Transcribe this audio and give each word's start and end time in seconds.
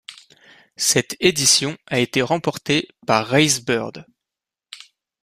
Cette 0.77 1.15
édition 1.19 1.77
a 1.85 1.99
été 1.99 2.23
remportée 2.23 2.87
par 3.05 3.27
Rayce 3.27 3.63
Bird. 3.63 4.07